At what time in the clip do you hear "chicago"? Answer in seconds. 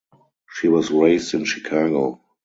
1.45-2.23